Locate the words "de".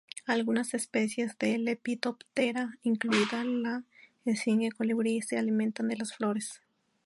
1.37-1.59, 5.89-5.97